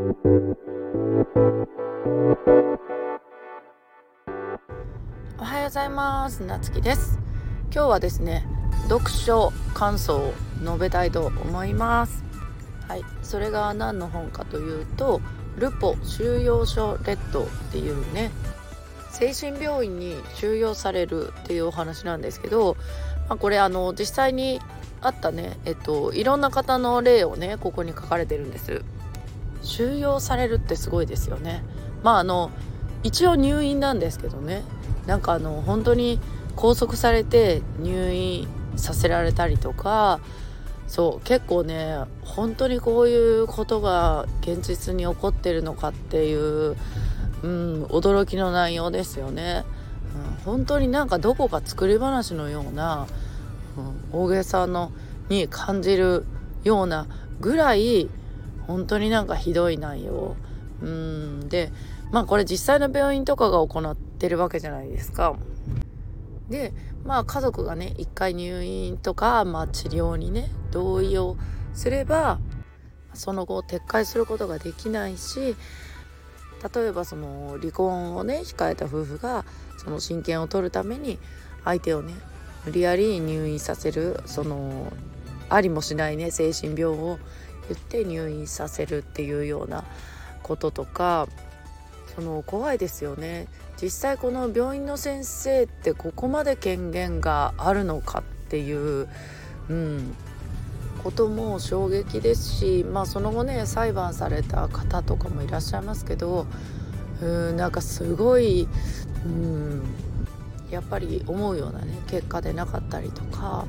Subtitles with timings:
[0.00, 0.02] お
[5.44, 6.42] はようございます。
[6.42, 7.18] なつきです。
[7.64, 8.46] 今日はですね
[8.88, 12.24] 読書感想を述べたいと思います。
[12.88, 13.02] はい。
[13.22, 15.20] それが何の本かというと
[15.58, 18.30] ルポ収容所レッドっていうね
[19.10, 22.78] 精神病院に収容されるっていうお話なんですけど、
[23.28, 24.62] まあ、これあの実際に
[25.02, 28.82] あったねえっといろんな方の例をねここに書かれてるんです。
[29.62, 31.62] 収容されるってすごいですよね。
[32.02, 32.50] まああの
[33.02, 34.62] 一応入院なんですけどね。
[35.06, 36.20] なんかあの本当に
[36.56, 40.20] 拘束されて入院させられたりとか
[40.86, 46.76] そう結構ね本当にこういうことが現実に起こってるのかっていう、
[47.42, 49.64] うん、驚きの内容ですよね、
[50.14, 53.06] うん、本当になんかどこか作り話のような、
[54.12, 54.92] うん、大げさの
[55.28, 56.24] に感じる
[56.64, 57.06] ような
[57.40, 58.10] ぐらい
[58.70, 60.36] 本当になんかひどい内容
[60.80, 61.72] うんで
[62.12, 65.36] まあこれ実際の病院とかが行ってるわけじゃないですか。
[66.48, 66.72] で
[67.04, 71.36] まあ家族がね一回入院とか、まあ、治療にね同意を
[71.74, 72.40] すれば
[73.14, 75.56] その後撤回することができないし
[76.74, 79.44] 例えばその離婚をね控えた夫婦が
[79.78, 81.18] その親権を取るために
[81.64, 82.14] 相手をね
[82.66, 84.92] 無理やり入院させるその
[85.48, 87.18] ありもしないね精神病を
[87.74, 89.84] 言って入院させるっていうような
[90.42, 91.28] こととか
[92.14, 93.46] その怖いですよね。
[93.80, 99.08] 実際この病院の先生ってここまで権限があるのかっていう、
[99.70, 100.14] うん、
[101.02, 106.46] ことも衝撃ですし、まあ、その後ね裁判された方とかもいらっしゃいますけど
[107.22, 108.68] うんなんかすごい、
[109.24, 109.82] うん、
[110.70, 113.66] やっぱり思うようなね結果でなかったりとか、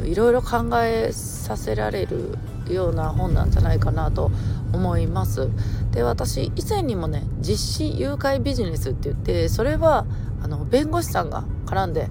[0.00, 4.30] うん、いろいろ考えさせられるような本なんじゃないかなと
[4.72, 5.48] 思います。
[5.92, 10.06] で私以前にもね実施誘拐ビジネスって言ってそれは
[10.42, 12.08] あの弁護士さんが絡んで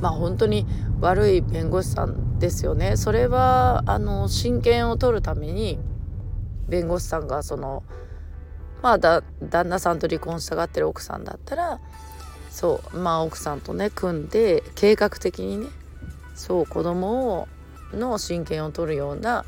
[0.00, 0.66] まあ本当に
[1.00, 2.96] 悪い弁護士さんですよね。
[2.96, 5.78] それはあの親権を取るために
[6.68, 7.82] 弁護士さんがその
[8.82, 11.80] まあだ旦那さんと離婚したがってる奥さんだったら
[12.50, 15.66] そうまあ奥さんとね組んで計画的にね
[16.34, 17.48] そう子供を
[17.92, 19.44] の親権を取るような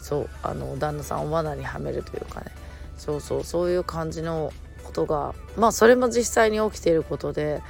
[0.00, 2.46] そうあの旦那さんを罠にはめるというかね
[2.96, 4.52] そうそうそういう感じの
[4.84, 7.62] ことがまあそれも実際に起きていることで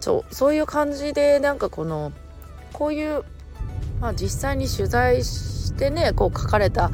[0.00, 2.12] そうそういう感じでなんかこの
[2.72, 3.24] こういう、
[4.00, 6.90] まあ、実際に取材してねこう書かれた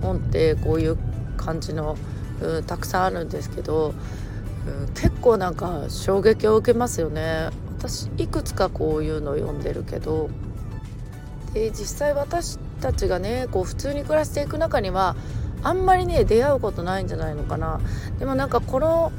[0.00, 0.98] 本ってこういう
[1.36, 1.96] 感じの、
[2.40, 3.94] うん、たくさんあるんですけど、
[4.66, 7.50] うん、結構なんか衝撃を受けますよね。
[7.82, 10.30] 私いくつかこういうのを読んでるけど
[11.52, 15.16] で実際私たちがねこう普通に暮らしていく中には
[15.64, 17.80] あんまりね出会うことないんじゃないのかな。
[18.18, 19.12] でもなんかこの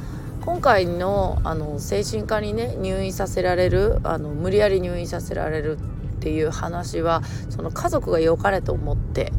[0.45, 5.81] 今回のあの精神科にね入院させられるあの無理やり入院させられるっ
[6.19, 9.33] ていう話はその家族が良かれと思って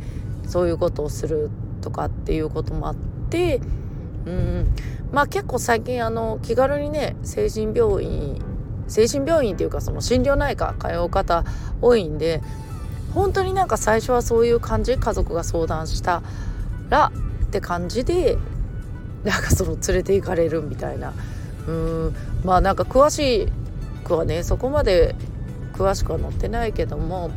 [0.47, 2.95] そういうことをするとかっていうこともあっ
[3.31, 3.61] て
[4.27, 4.75] うん。
[5.13, 8.54] まあ結構最近あの気軽にね精神病院
[8.89, 11.45] 精神病院っていうかその心療内科通う方
[11.81, 12.43] 多いんで
[13.13, 16.23] 本当になんか最初はそういう感じ家族が相談した
[16.89, 17.13] ら
[17.47, 18.37] って感じで
[19.25, 21.15] なんかその連れて行かれるみたいな。
[21.67, 22.15] うん。
[22.45, 23.49] まあなんか詳し
[24.05, 25.15] くはねそこまで
[25.73, 27.31] 詳しくは載ってないけども。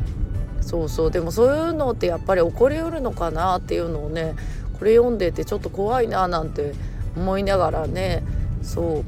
[0.60, 1.10] そうそう。
[1.10, 4.34] でもそういうのってやっぱり起こりうるのかなっていうのをね
[4.78, 6.74] これ読んでてちょっと怖いななんて
[7.16, 8.22] 思いながらね
[8.62, 9.04] そう。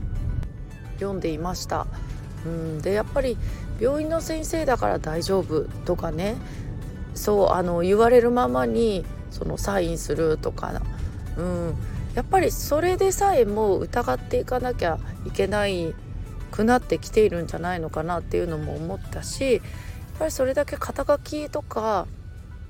[0.94, 1.86] 読んでいました。
[2.44, 2.82] うん。
[2.82, 3.36] でやっぱり
[3.80, 6.36] 病院の先生だから大丈夫とかね
[7.14, 10.82] そうあの言われるままにそのサインするとか、
[11.36, 11.74] うん、
[12.14, 15.94] やっぱりそれでさえもう疑っていかなきゃいけない
[16.50, 19.62] くなってきているんじゃないのかなっていうのも思ったしやっ
[20.18, 22.06] ぱりそれだけ肩書きとか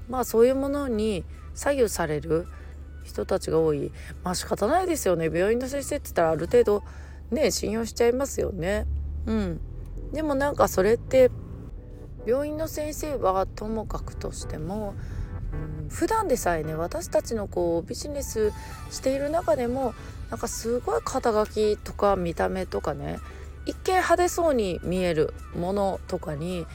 [0.08, 2.46] まあそういうものに左右される
[3.04, 3.90] 人たちが多い。
[4.22, 5.30] まあ仕方ないですよね。
[5.32, 6.84] 病院の先生って言ったらある程度
[7.30, 8.86] ね信用しちゃいますよね。
[9.26, 9.60] うん、
[10.12, 11.30] でもなんかそれって
[12.26, 14.94] 病院の先生はともかくとしても、
[15.82, 18.52] うん、普段でさえね私たちのこうビジネス
[18.90, 19.94] している中でも
[20.30, 23.18] なんかすごい肩書きとか見た目とかね
[23.66, 26.66] 一見派手そうに見えるものとかに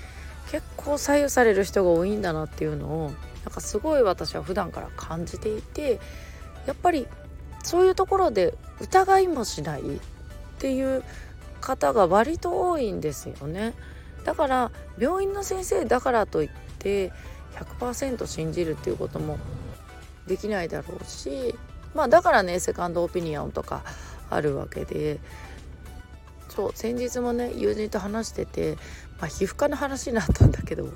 [0.51, 3.11] 結構左右される人が多いんだなっていうのを
[3.43, 5.99] なんかすごい私は普段から感じていて
[6.65, 7.07] やっぱり
[7.63, 9.83] そういうところで疑いもしないっ
[10.59, 11.03] ていう
[11.65, 13.73] 方が割と多いんですよね。
[14.23, 17.11] だから病院の先生だからといって
[17.55, 19.37] 100%信じるっていうことも
[20.27, 21.53] できないだろうし
[21.93, 23.83] まあだからねセカンドオピニオンとか
[24.29, 25.19] あるわけで。
[26.55, 28.77] そう先日もね友人と話してて、
[29.19, 30.87] まあ、皮膚科の話になったんだけど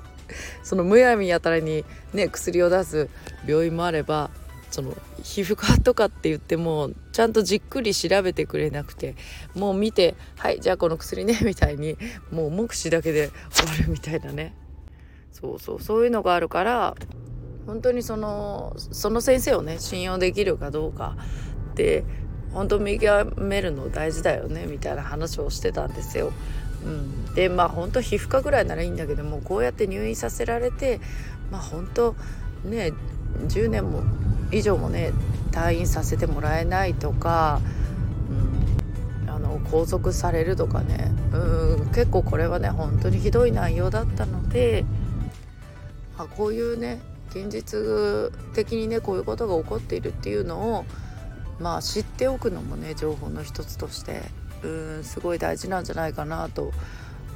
[0.62, 1.84] そのむやみやたらに
[2.14, 3.10] ね薬を出す
[3.46, 4.30] 病院もあれば
[4.70, 9.16] その皮膚科とかって言ってもちゃんとじっくり調べてくれなくて
[9.54, 11.98] もう見て「はいじゃあこの薬ね」 みたいに
[12.30, 14.54] もう目視だけで終わるみたいなね
[15.32, 16.94] そうそうそういうのがあるから
[17.66, 21.16] 本当にそのその先生をね信用できるかどうか
[21.72, 22.04] って
[22.52, 26.32] 本当見極めるの大事だよねみたいな話をしてたんですよ。
[26.84, 31.00] うん、でまあ本当皮膚科ぐらいならいいんだけどもこうやって入院させられて
[31.50, 32.14] まあ本当
[32.64, 32.92] ね
[33.48, 34.02] 10年も
[34.52, 35.12] 以上もね
[35.52, 37.60] 退院させてもらえないとか、
[39.24, 44.84] うん、あの拘束されるとかねうん結構これはね本当にひどい内容だったので、
[46.16, 47.00] まあ、こういうね
[47.30, 47.78] 現実
[48.54, 50.84] 的にねこういうことが起こっているっていうのを
[51.60, 54.22] まあ知っておくのもね情報の一つとして
[54.62, 54.68] う
[55.00, 56.72] んすごい大事なんじゃないかなと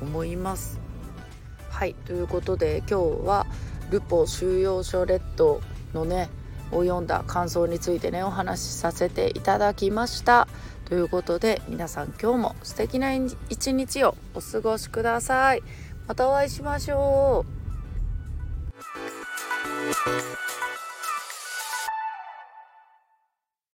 [0.01, 0.81] 思います。
[1.71, 3.47] はいということで今日は
[3.91, 5.61] ルポ収容所列島
[5.93, 6.29] のね
[6.75, 10.49] を読んだ感想についてねお話しさせていただきました。
[10.85, 15.63] ということで皆さん今日も素敵な一日をお過ごしください。
[16.07, 17.47] またお会いしましょ
[20.41, 20.44] う。